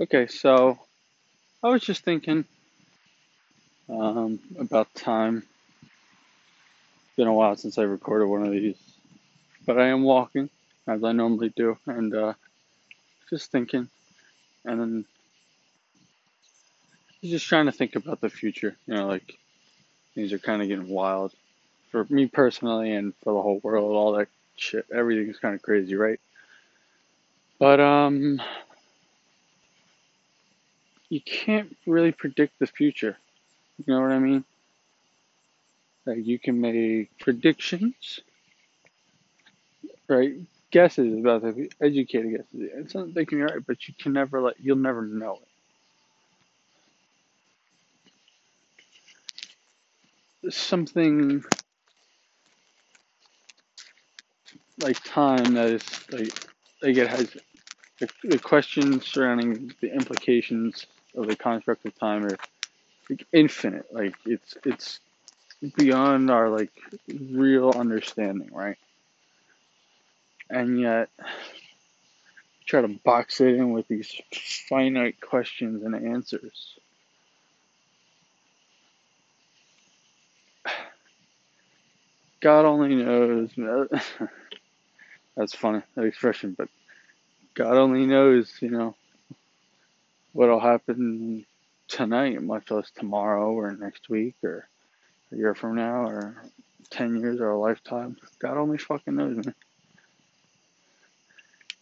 Okay, 0.00 0.28
so 0.28 0.78
I 1.60 1.70
was 1.70 1.82
just 1.82 2.04
thinking 2.04 2.44
um, 3.88 4.38
about 4.56 4.94
time. 4.94 5.42
It's 5.82 7.16
been 7.16 7.26
a 7.26 7.34
while 7.34 7.56
since 7.56 7.78
I 7.78 7.82
recorded 7.82 8.26
one 8.26 8.46
of 8.46 8.52
these, 8.52 8.76
but 9.66 9.76
I 9.76 9.88
am 9.88 10.04
walking 10.04 10.50
as 10.86 11.02
I 11.02 11.10
normally 11.10 11.48
do, 11.48 11.78
and 11.86 12.14
uh, 12.14 12.34
just 13.28 13.50
thinking, 13.50 13.88
and 14.64 14.80
then 14.80 15.04
just 17.24 17.48
trying 17.48 17.66
to 17.66 17.72
think 17.72 17.96
about 17.96 18.20
the 18.20 18.30
future. 18.30 18.76
You 18.86 18.94
know, 18.94 19.08
like 19.08 19.36
things 20.14 20.32
are 20.32 20.38
kind 20.38 20.62
of 20.62 20.68
getting 20.68 20.88
wild 20.88 21.32
for 21.90 22.06
me 22.08 22.26
personally 22.26 22.92
and 22.92 23.14
for 23.24 23.32
the 23.32 23.42
whole 23.42 23.58
world. 23.64 23.96
All 23.96 24.12
that 24.12 24.28
shit, 24.54 24.86
everything's 24.94 25.40
kind 25.40 25.56
of 25.56 25.62
crazy, 25.62 25.96
right? 25.96 26.20
But 27.58 27.80
um, 27.80 28.40
you 31.08 31.20
can't 31.20 31.76
really 31.86 32.12
predict 32.12 32.58
the 32.58 32.66
future. 32.66 33.16
You 33.78 33.94
know 33.94 34.00
what 34.02 34.12
I 34.12 34.18
mean? 34.18 34.44
Like 36.04 36.26
you 36.26 36.38
can 36.38 36.60
make 36.60 37.18
predictions, 37.18 38.20
right? 40.08 40.34
Guesses 40.70 41.18
about 41.18 41.42
the 41.42 41.70
educated 41.80 42.32
guesses. 42.32 42.70
It's 42.74 42.94
not 42.94 43.14
they 43.14 43.24
can 43.24 43.38
be 43.38 43.44
right, 43.44 43.66
but 43.66 43.88
you 43.88 43.94
can 43.98 44.12
never 44.12 44.40
let 44.40 44.60
you'll 44.60 44.76
never 44.76 45.02
know 45.02 45.38
it. 50.44 50.54
Something 50.54 51.42
like 54.80 55.02
time 55.04 55.54
that 55.54 55.68
is 55.68 55.84
like 56.10 56.32
like 56.82 56.96
it 56.96 57.08
has 57.08 57.36
the, 57.98 58.08
the 58.24 58.38
questions 58.38 59.06
surrounding 59.06 59.72
the 59.80 59.92
implications 59.92 60.86
of 61.14 61.26
the 61.26 61.36
construct 61.36 61.84
of 61.86 61.98
time 61.98 62.24
are 62.24 62.38
like 63.08 63.26
infinite. 63.32 63.86
Like 63.92 64.14
it's 64.24 64.56
it's 64.64 65.00
beyond 65.76 66.30
our 66.30 66.48
like 66.48 66.70
real 67.08 67.72
understanding, 67.74 68.50
right? 68.52 68.76
And 70.50 70.80
yet 70.80 71.08
try 72.66 72.82
to 72.82 72.88
box 72.88 73.40
it 73.40 73.54
in 73.54 73.72
with 73.72 73.88
these 73.88 74.14
finite 74.68 75.20
questions 75.20 75.82
and 75.82 75.94
answers. 75.94 76.78
God 82.40 82.66
only 82.66 82.94
knows. 82.94 83.50
That's 85.36 85.54
funny, 85.54 85.82
that 85.94 86.04
expression, 86.04 86.54
but 86.56 86.68
God 87.54 87.76
only 87.76 88.06
knows, 88.06 88.52
you 88.60 88.70
know, 88.70 88.94
what'll 90.32 90.60
happen 90.60 91.44
tonight, 91.88 92.42
much 92.42 92.70
less 92.70 92.90
tomorrow 92.90 93.52
or 93.52 93.72
next 93.72 94.08
week 94.08 94.34
or 94.44 94.68
a 95.32 95.36
year 95.36 95.54
from 95.54 95.76
now 95.76 96.06
or 96.06 96.42
10 96.90 97.20
years 97.20 97.40
or 97.40 97.50
a 97.50 97.58
lifetime. 97.58 98.16
God 98.38 98.56
only 98.56 98.78
fucking 98.78 99.16
knows, 99.16 99.36
man. 99.36 99.54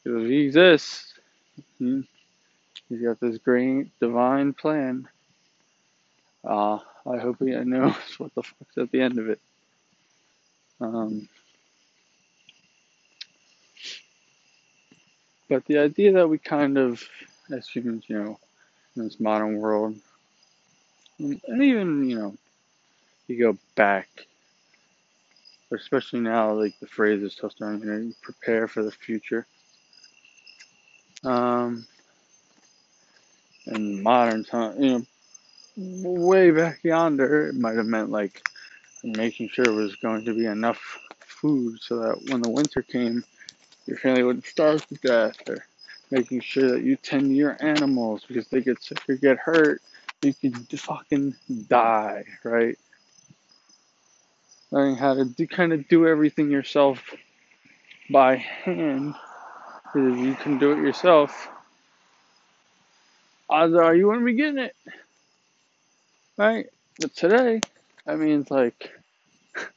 If 0.04 0.28
he 0.28 0.46
exists, 0.46 1.14
he, 1.78 2.08
he's 2.88 3.02
got 3.02 3.20
this 3.20 3.38
great 3.38 3.98
divine 4.00 4.52
plan. 4.52 5.08
Uh, 6.44 6.78
I 7.06 7.18
hope 7.18 7.38
he 7.40 7.46
knows 7.50 7.94
what 8.18 8.34
the 8.34 8.42
fuck's 8.42 8.78
at 8.78 8.90
the 8.92 9.00
end 9.00 9.18
of 9.18 9.28
it. 9.28 9.40
Um, 10.80 11.28
but 15.48 15.64
the 15.66 15.78
idea 15.78 16.12
that 16.12 16.28
we 16.28 16.38
kind 16.38 16.78
of, 16.78 17.02
as 17.50 17.68
humans, 17.68 18.04
you 18.08 18.22
know, 18.22 18.38
in 18.96 19.04
this 19.04 19.20
modern 19.20 19.58
world, 19.58 19.96
and 21.18 21.62
even, 21.62 22.08
you 22.08 22.18
know, 22.18 22.36
you 23.26 23.38
go 23.38 23.58
back, 23.74 24.08
especially 25.72 26.20
now, 26.20 26.52
like 26.52 26.78
the 26.80 26.86
phrase 26.86 27.22
is 27.22 27.32
still 27.32 27.50
starting, 27.50 27.82
you 27.82 28.14
prepare 28.22 28.68
for 28.68 28.82
the 28.82 28.90
future. 28.90 29.46
Um, 31.24 31.86
in 33.66 34.02
modern 34.02 34.44
time, 34.44 34.82
you 34.82 34.90
know, 34.90 35.06
way 35.76 36.50
back 36.50 36.82
yonder, 36.84 37.48
it 37.48 37.54
might 37.54 37.76
have 37.76 37.86
meant 37.86 38.10
like 38.10 38.42
making 39.02 39.48
sure 39.48 39.64
there 39.64 39.74
was 39.74 39.96
going 39.96 40.24
to 40.24 40.34
be 40.34 40.46
enough 40.46 40.98
food 41.20 41.78
so 41.80 41.98
that 41.98 42.30
when 42.30 42.42
the 42.42 42.50
winter 42.50 42.82
came, 42.82 43.24
your 43.86 43.96
family 43.98 44.22
wouldn't 44.22 44.46
starve 44.46 44.86
to 44.86 44.94
death, 44.96 45.36
or 45.48 45.64
making 46.10 46.40
sure 46.40 46.70
that 46.72 46.82
you 46.82 46.96
tend 46.96 47.24
to 47.24 47.34
your 47.34 47.56
animals 47.60 48.24
because 48.26 48.48
they 48.48 48.60
get 48.60 48.82
sick 48.82 49.02
or 49.08 49.16
get 49.16 49.38
hurt, 49.38 49.82
you 50.22 50.34
could 50.34 50.80
fucking 50.80 51.34
die, 51.68 52.24
right? 52.44 52.78
Learning 54.70 54.96
how 54.96 55.14
to 55.14 55.24
do, 55.24 55.46
kind 55.46 55.72
of 55.72 55.86
do 55.88 56.06
everything 56.06 56.50
yourself 56.50 57.00
by 58.10 58.36
hand, 58.36 59.14
because 59.84 60.18
you 60.18 60.34
can 60.34 60.58
do 60.58 60.72
it 60.72 60.78
yourself. 60.78 61.48
Odds 63.48 63.74
are 63.74 63.94
you 63.94 64.08
wouldn't 64.08 64.26
be 64.26 64.34
getting 64.34 64.58
it, 64.58 64.74
right? 66.36 66.66
But 67.00 67.14
today, 67.14 67.60
that 68.04 68.18
means 68.18 68.50
like 68.50 68.90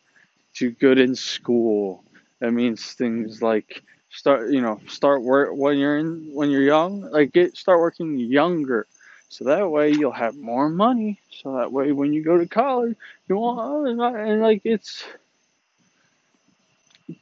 do 0.56 0.72
good 0.72 1.00
in 1.00 1.16
school. 1.16 2.04
That 2.40 2.52
means 2.52 2.94
things 2.94 3.42
like 3.42 3.84
start, 4.10 4.52
you 4.52 4.62
know, 4.62 4.80
start 4.88 5.22
work 5.24 5.52
when 5.54 5.78
you're 5.78 5.98
in 5.98 6.32
when 6.34 6.50
you're 6.50 6.64
young. 6.64 7.02
Like 7.02 7.34
get 7.34 7.58
start 7.58 7.80
working 7.80 8.18
younger, 8.18 8.88
so 9.30 9.46
that 9.46 9.70
way 9.70 9.92
you'll 9.92 10.12
have 10.12 10.36
more 10.36 10.70
money. 10.70 11.20
So 11.42 11.58
that 11.58 11.72
way 11.72 11.92
when 11.92 12.14
you 12.14 12.24
go 12.24 12.38
to 12.38 12.48
college, 12.48 12.96
you 13.28 13.38
want 13.38 13.88
and 13.90 14.42
like 14.42 14.62
it's 14.64 15.04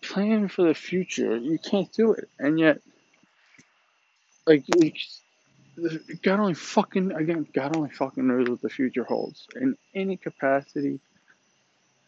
plan 0.01 0.47
for 0.47 0.63
the 0.63 0.73
future. 0.73 1.37
You 1.37 1.59
can't 1.59 1.91
do 1.93 2.13
it, 2.13 2.29
and 2.39 2.59
yet, 2.59 2.81
like. 4.45 4.65
God 6.23 6.39
only 6.39 6.55
fucking 6.55 7.11
again. 7.11 7.47
God 7.53 7.75
only 7.75 7.91
fucking 7.91 8.25
knows 8.25 8.49
what 8.49 8.61
the 8.63 8.69
future 8.69 9.03
holds 9.03 9.45
in 9.55 9.77
any 9.93 10.17
capacity, 10.17 10.99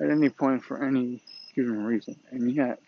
at 0.02 0.10
any 0.10 0.30
point 0.30 0.64
for 0.64 0.84
any 0.84 1.22
given 1.56 1.86
reason, 1.86 2.16
and 2.32 2.52
yet, 2.52 2.80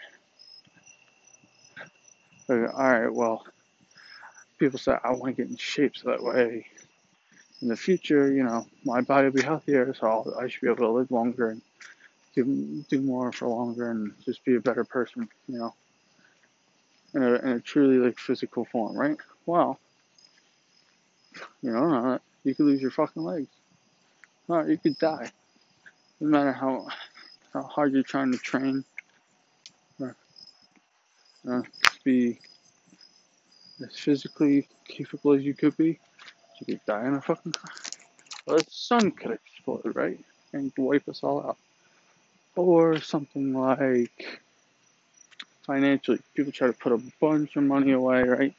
all 2.52 2.92
right. 2.92 3.14
Well, 3.14 3.46
people 4.60 4.80
say 4.80 4.96
I 5.04 5.12
want 5.12 5.36
to 5.36 5.44
get 5.44 5.50
in 5.52 5.58
shape 5.58 5.96
so 5.96 6.10
that 6.10 6.24
way, 6.24 6.66
in 7.62 7.68
the 7.68 7.78
future, 7.78 8.32
you 8.32 8.44
know, 8.44 8.66
my 8.84 9.02
body 9.02 9.28
will 9.28 9.34
be 9.34 9.42
healthier, 9.42 9.94
so 9.94 10.08
I'll, 10.08 10.36
I 10.40 10.48
should 10.48 10.62
be 10.62 10.68
able 10.68 10.78
to 10.78 10.90
live 10.90 11.12
longer 11.12 11.50
and 11.52 11.62
do 12.36 12.86
do 12.90 13.02
more 13.02 13.32
for 13.32 13.48
longer 13.48 13.92
and 13.92 14.14
just 14.26 14.44
be 14.46 14.56
a 14.56 14.62
better 14.62 14.84
person, 14.84 15.28
you 15.48 15.60
know, 15.60 15.74
in 17.14 17.24
a, 17.24 17.34
in 17.36 17.48
a 17.50 17.60
truly 17.60 17.98
like 17.98 18.18
physical 18.18 18.66
form, 18.66 18.96
right? 18.96 19.18
Well 19.46 19.80
you 21.62 21.72
know, 21.72 22.20
you 22.44 22.56
could 22.56 22.66
lose 22.66 22.82
your 22.82 22.92
fucking 22.92 23.24
legs. 23.24 23.48
Or 24.48 24.68
you 24.68 24.78
could 24.78 24.98
die. 24.98 25.32
No 26.20 26.28
matter 26.28 26.52
how 26.52 26.88
how 27.54 27.64
hard 27.64 27.94
you're 27.94 28.04
trying 28.04 28.32
to 28.32 28.38
train 28.38 28.84
be 32.04 32.40
as 33.82 33.98
physically 33.98 34.68
capable 34.86 35.34
as 35.34 35.44
you 35.44 35.54
could 35.54 35.76
be, 35.78 36.00
you 36.60 36.66
could 36.66 36.86
die 36.86 37.08
in 37.08 37.16
a 37.16 37.22
fucking 37.22 37.52
car. 37.52 37.72
Or 38.46 38.58
the 38.60 38.66
sun 38.70 39.12
could 39.12 39.32
explode, 39.32 39.96
right? 39.96 40.20
And 40.54 40.72
wipe 40.78 41.08
us 41.08 41.24
all 41.24 41.42
out. 41.42 41.58
Or 42.56 43.00
something 43.00 43.54
like 43.54 44.42
financially. 45.64 46.20
People 46.36 46.52
try 46.52 46.68
to 46.68 46.74
put 46.74 46.92
a 46.92 47.02
bunch 47.20 47.56
of 47.56 47.64
money 47.64 47.92
away, 47.92 48.24
right? 48.24 48.54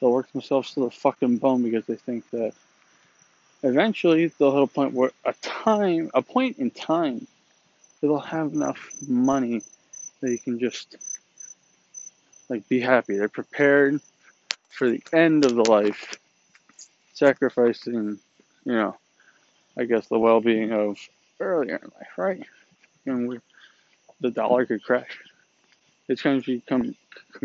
They'll 0.00 0.12
work 0.12 0.30
themselves 0.32 0.74
to 0.74 0.80
the 0.80 0.90
fucking 0.90 1.38
bone 1.38 1.62
because 1.62 1.86
they 1.86 1.96
think 1.96 2.28
that 2.30 2.52
eventually 3.62 4.26
they'll 4.38 4.52
hit 4.52 4.62
a 4.62 4.66
point 4.66 4.92
where 4.92 5.12
a 5.24 5.32
time, 5.40 6.10
a 6.14 6.22
point 6.22 6.58
in 6.58 6.70
time, 6.70 7.26
they'll 8.00 8.18
have 8.18 8.52
enough 8.52 8.90
money 9.08 9.62
that 10.20 10.30
you 10.30 10.38
can 10.38 10.58
just 10.58 10.96
like 12.52 12.68
be 12.68 12.80
happy. 12.80 13.16
They're 13.16 13.28
prepared 13.28 14.00
for 14.68 14.90
the 14.90 15.02
end 15.12 15.46
of 15.46 15.54
the 15.54 15.68
life, 15.70 16.14
sacrificing, 17.14 18.18
you 18.64 18.72
know, 18.72 18.96
I 19.78 19.84
guess 19.84 20.06
the 20.08 20.18
well-being 20.18 20.70
of 20.70 20.98
earlier 21.40 21.76
in 21.76 21.90
life, 21.98 22.18
right? 22.18 22.46
And 23.06 23.26
we, 23.26 23.38
the 24.20 24.30
dollar 24.30 24.66
could 24.66 24.82
crash. 24.82 25.18
It's 26.08 26.20
going 26.20 26.42
to 26.42 26.60
come 26.68 26.94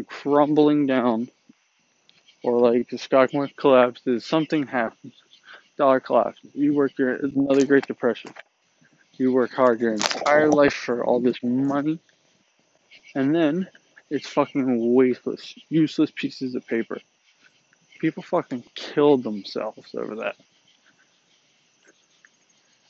crumbling 0.07 0.88
down 0.88 1.30
or 2.44 2.59
like 2.59 2.89
the 2.89 2.98
stock 2.98 3.33
market 3.33 3.56
collapses, 3.56 4.25
something 4.25 4.68
happens, 4.68 5.13
dollar 5.77 6.01
collapses. 6.01 6.51
You 6.54 6.74
work 6.74 6.98
your 6.98 7.15
another 7.15 7.65
Great 7.65 7.88
Depression. 7.88 8.33
You 9.13 9.31
work 9.31 9.54
hard 9.54 9.80
your 9.80 9.94
entire 9.94 10.50
life 10.50 10.74
for 10.74 11.04
all 11.04 11.19
this 11.19 11.42
money, 11.42 11.98
and 13.15 13.33
then 13.33 13.68
it's 14.09 14.27
fucking 14.27 14.94
wasteless, 14.94 15.56
useless 15.69 16.12
pieces 16.12 16.56
of 16.56 16.65
paper. 16.68 17.00
People 18.00 18.24
fucking 18.24 18.63
killed 18.75 19.24
themselves 19.24 19.94
over 19.95 20.15
that. 20.18 20.36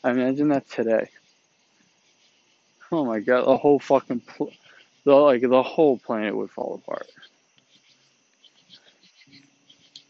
I 0.04 0.12
imagine 0.12 0.50
that 0.50 0.70
today. 0.70 1.10
Oh 2.92 3.06
my 3.06 3.20
god, 3.20 3.46
the 3.46 3.58
whole 3.58 3.80
fucking 3.80 4.22
pl- 4.22 4.54
the 5.04 5.14
like 5.14 5.42
the 5.42 5.64
whole 5.64 5.98
planet 5.98 6.36
would 6.36 6.52
fall 6.52 6.82
apart. 6.84 7.08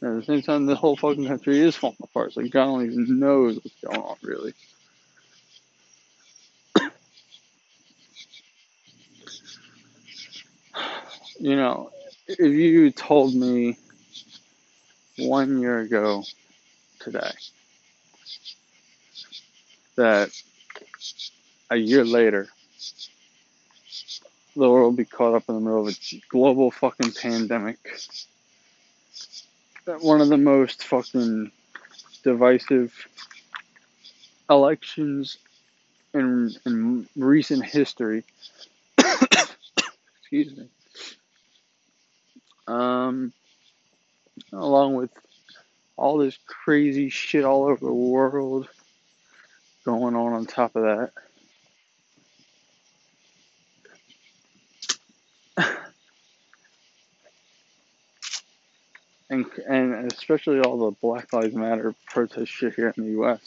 And 0.01 0.11
at 0.11 0.19
the 0.19 0.25
same 0.25 0.41
time, 0.43 0.65
the 0.65 0.75
whole 0.75 0.95
fucking 0.95 1.25
country 1.25 1.59
is 1.59 1.75
falling 1.75 1.97
apart. 2.03 2.33
So 2.33 2.43
God 2.47 2.67
only 2.67 2.95
knows 2.95 3.55
what's 3.55 3.81
going 3.81 3.99
on, 3.99 4.17
really. 4.21 4.53
You 11.39 11.55
know, 11.55 11.91
if 12.27 12.39
you 12.39 12.91
told 12.91 13.33
me 13.33 13.77
one 15.17 15.59
year 15.59 15.79
ago 15.79 16.23
today 16.99 17.31
that 19.95 20.29
a 21.69 21.75
year 21.75 22.05
later 22.05 22.47
the 24.55 24.69
world 24.69 24.91
will 24.91 24.91
be 24.91 25.05
caught 25.05 25.35
up 25.35 25.43
in 25.49 25.55
the 25.55 25.61
middle 25.61 25.87
of 25.87 25.93
a 25.93 26.21
global 26.29 26.69
fucking 26.71 27.11
pandemic 27.11 27.77
that 29.85 30.01
one 30.01 30.21
of 30.21 30.27
the 30.27 30.37
most 30.37 30.83
fucking 30.83 31.51
divisive 32.23 32.93
elections 34.49 35.37
in 36.13 36.51
in 36.65 37.07
recent 37.15 37.63
history. 37.63 38.23
Excuse 38.97 40.57
me. 40.57 40.67
Um, 42.67 43.33
along 44.51 44.95
with 44.95 45.11
all 45.95 46.17
this 46.17 46.37
crazy 46.45 47.09
shit 47.09 47.43
all 47.43 47.65
over 47.65 47.85
the 47.85 47.93
world 47.93 48.67
going 49.83 50.15
on 50.15 50.33
on 50.33 50.45
top 50.45 50.75
of 50.75 50.83
that. 50.83 51.11
and 59.29 59.45
and 59.67 60.11
especially 60.11 60.59
all 60.59 60.77
the 60.77 60.91
Black 61.01 61.31
Lives 61.33 61.55
Matter 61.55 61.95
protest 62.07 62.51
shit 62.51 62.75
here 62.75 62.93
in 62.95 63.05
the 63.05 63.11
U.S. 63.11 63.39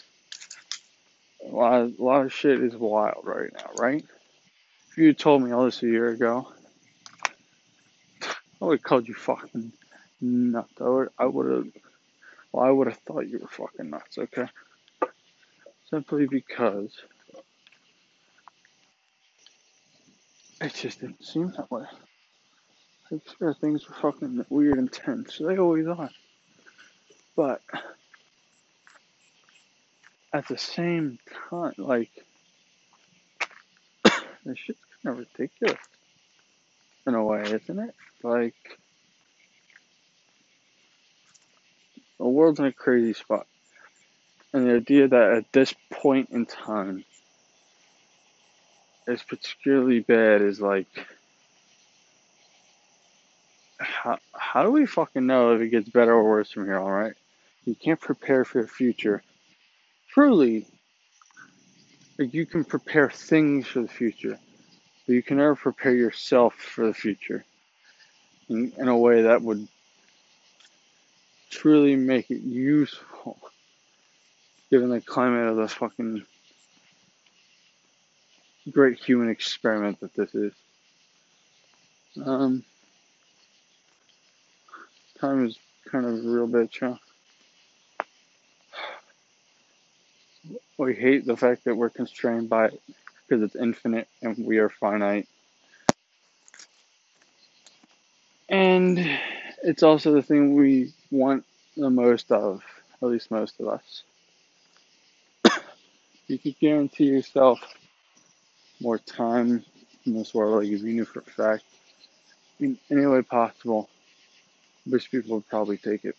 A 1.47 1.49
lot, 1.55 1.81
of, 1.81 1.99
a 1.99 2.03
lot 2.03 2.25
of 2.25 2.33
shit 2.33 2.61
is 2.61 2.75
wild 2.75 3.25
right 3.25 3.51
now, 3.53 3.71
right? 3.79 4.05
If 4.91 4.99
you 4.99 5.15
told 5.15 5.43
me 5.43 5.53
all 5.53 5.65
this 5.65 5.83
a 5.83 5.87
year 5.87 6.09
ago, 6.09 6.53
I 8.61 8.67
would 8.67 8.79
have 8.79 8.83
called 8.83 9.09
you 9.09 9.15
fucking 9.15 9.73
nuts. 10.21 10.73
I 10.81 10.89
would, 10.89 11.09
I 11.19 11.27
would 11.27 11.51
have, 11.51 11.67
well, 12.53 12.65
I 12.65 12.71
would 12.71 12.89
have 12.89 12.99
thought 12.99 13.29
you 13.29 13.39
were 13.39 13.49
fucking 13.49 13.89
nuts. 13.89 14.19
Okay, 14.19 14.47
simply 15.89 16.27
because 16.27 16.95
it 20.61 20.75
just 20.75 21.01
didn't 21.01 21.25
seem 21.25 21.53
that 21.57 21.71
way. 21.71 21.85
Things 23.61 23.89
were 23.89 23.95
fucking 23.95 24.45
weird 24.51 24.79
and 24.79 24.93
tense. 24.93 25.39
They 25.39 25.59
always 25.59 25.87
are. 25.87 26.11
But 27.35 27.63
at 30.33 30.47
the 30.49 30.59
same 30.59 31.19
time, 31.49 31.75
like 31.79 32.11
this 34.45 34.59
shit's 34.59 34.79
kind 35.03 35.19
of 35.19 35.27
ridiculous 35.39 35.79
in 37.07 37.15
a 37.15 37.25
way, 37.25 37.43
isn't 37.43 37.79
it? 37.79 37.95
Like 38.23 38.79
the 42.19 42.27
world's 42.27 42.61
in 42.61 42.67
a 42.67 42.73
crazy 42.73 43.15
spot. 43.15 43.47
And 44.53 44.67
the 44.67 44.75
idea 44.75 45.09
that 45.09 45.33
at 45.33 45.53
this 45.53 45.75
point 45.91 46.31
in 46.31 46.45
time 46.45 47.05
it's 49.07 49.23
particularly 49.23 50.01
bad 50.01 50.43
is 50.43 50.61
like 50.61 50.87
how, 53.79 54.19
how 54.33 54.63
do 54.63 54.71
we 54.71 54.87
fucking 54.87 55.27
know 55.27 55.55
if 55.55 55.61
it 55.61 55.69
gets 55.69 55.89
better 55.89 56.13
or 56.13 56.29
worse 56.29 56.51
from 56.51 56.67
here, 56.67 56.79
alright? 56.79 57.15
You 57.65 57.75
can't 57.75 58.01
prepare 58.01 58.45
for 58.45 58.63
the 58.63 58.69
future. 58.69 59.23
Truly, 60.09 60.67
like 62.19 62.35
you 62.35 62.47
can 62.47 62.65
prepare 62.65 63.11
things 63.11 63.67
for 63.67 63.81
the 63.81 63.89
future, 63.89 64.39
but 65.07 65.15
you 65.15 65.23
can 65.23 65.39
never 65.39 65.57
prepare 65.57 65.95
yourself 65.95 66.55
for 66.55 66.87
the 66.87 66.95
future 66.95 67.45
in, 68.49 68.73
in 68.79 68.89
a 68.89 68.97
way 68.97 69.23
that 69.23 69.43
would 69.43 69.67
truly 71.51 71.97
make 71.97 72.31
it 72.31 72.43
useful, 72.43 73.39
given 74.71 74.91
the 74.91 75.01
climate 75.01 75.49
of 75.49 75.57
the 75.57 75.69
fucking 75.69 76.25
great 78.71 78.99
human 78.99 79.29
experiment 79.29 80.01
that 80.01 80.15
this 80.15 80.35
is. 80.35 80.53
Um, 82.25 82.65
Time 85.21 85.45
is 85.45 85.59
kind 85.91 86.07
of 86.07 86.13
a 86.13 86.29
real 86.29 86.49
bitch, 86.49 86.81
huh? 86.81 86.97
We 90.79 90.95
hate 90.95 91.27
the 91.27 91.37
fact 91.37 91.65
that 91.65 91.77
we're 91.77 91.91
constrained 91.91 92.49
by 92.49 92.67
it 92.67 92.81
because 93.31 93.45
it's 93.45 93.55
infinite 93.55 94.09
and 94.23 94.45
we 94.45 94.59
are 94.59 94.69
finite. 94.69 95.29
And 98.49 98.99
it's 99.63 99.85
also 99.85 100.13
the 100.13 100.23
thing 100.23 100.55
we 100.55 100.93
want 101.13 101.45
the 101.77 101.91
most 101.91 102.33
of, 102.33 102.63
at 103.01 103.09
least 103.09 103.31
most 103.31 103.61
of 103.61 103.69
us. 103.69 104.03
you 106.27 106.39
could 106.39 106.59
guarantee 106.59 107.05
yourself 107.05 107.61
more 108.81 108.99
time 108.99 109.65
in 110.05 110.15
this 110.15 110.35
world, 110.35 110.65
like 110.65 110.73
if 110.73 110.83
you 110.83 110.93
knew 110.93 111.05
for 111.05 111.21
a 111.21 111.23
fact, 111.23 111.65
in 112.59 112.77
any 112.91 113.07
way 113.07 113.23
possible 113.23 113.89
most 114.87 115.11
people 115.11 115.37
would 115.37 115.49
probably 115.49 115.77
take 115.77 116.05
it. 116.05 116.17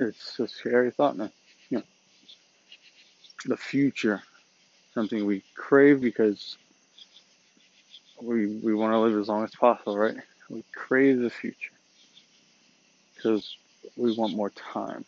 It's 0.00 0.40
a 0.40 0.48
scary 0.48 0.90
thought, 0.90 1.18
man. 1.18 1.30
You 1.68 1.78
know, 1.78 1.84
the 3.44 3.56
future, 3.56 4.22
something 4.94 5.26
we 5.26 5.44
crave 5.54 6.00
because 6.00 6.56
we 8.20 8.46
we 8.46 8.74
want 8.74 8.94
to 8.94 8.98
live 8.98 9.18
as 9.18 9.28
long 9.28 9.44
as 9.44 9.54
possible, 9.54 9.98
right? 9.98 10.16
We 10.48 10.64
crave 10.74 11.20
the 11.20 11.28
future 11.28 11.74
because 13.14 13.56
we 13.94 14.16
want 14.16 14.34
more 14.34 14.50
time. 14.50 15.04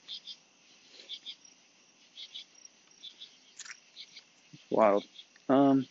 It's 4.53 4.63
wild. 4.71 5.05
Um, 5.49 5.87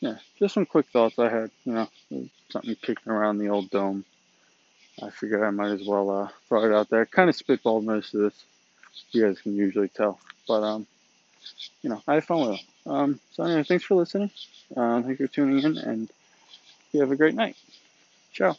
yeah, 0.00 0.16
just 0.38 0.52
some 0.52 0.66
quick 0.66 0.86
thoughts 0.92 1.18
I 1.18 1.30
had. 1.30 1.50
You 1.64 1.72
know, 1.72 1.88
something 2.50 2.76
kicking 2.82 3.10
around 3.10 3.38
the 3.38 3.48
old 3.48 3.70
dome. 3.70 4.04
I 5.02 5.10
figured 5.10 5.42
I 5.42 5.50
might 5.50 5.70
as 5.72 5.86
well 5.86 6.10
uh, 6.10 6.28
throw 6.48 6.64
it 6.64 6.74
out 6.74 6.90
there. 6.90 7.06
Kind 7.06 7.30
of 7.30 7.36
spitballed 7.36 7.84
most 7.84 8.14
of 8.14 8.20
this. 8.22 8.44
You 9.12 9.26
guys 9.26 9.40
can 9.40 9.56
usually 9.56 9.88
tell, 9.88 10.18
but 10.48 10.62
um, 10.62 10.86
you 11.82 11.90
know, 11.90 12.02
I 12.08 12.14
had 12.14 12.24
fun 12.24 12.40
with 12.42 12.60
it. 12.60 12.66
Um, 12.86 13.20
so 13.32 13.44
anyway, 13.44 13.64
thanks 13.64 13.84
for 13.84 13.96
listening. 13.96 14.30
Um, 14.76 15.04
thank 15.04 15.20
you 15.20 15.28
for 15.28 15.34
tuning 15.34 15.64
in, 15.64 15.78
and 15.78 16.10
you 16.92 17.00
have 17.00 17.12
a 17.12 17.16
great 17.16 17.34
night. 17.34 17.56
Ciao. 18.32 18.56